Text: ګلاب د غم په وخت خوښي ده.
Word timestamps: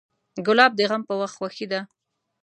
ګلاب 0.45 0.71
د 0.75 0.81
غم 0.89 1.01
په 1.09 1.13
وخت 1.21 1.35
خوښي 1.37 1.65
ده. 1.71 1.81